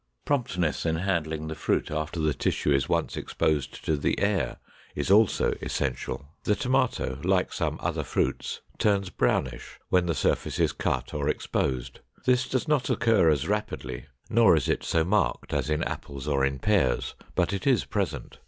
[0.25, 4.57] Promptness in handling the fruit after the tissue is once exposed to the air
[4.95, 6.25] is also essential.
[6.43, 11.99] The tomato, like some other fruits, turns brownish when the surface is cut or exposed.
[12.25, 16.43] This does not occur as rapidly, nor is it so marked as in apples or
[16.43, 18.39] in pears, but it is present.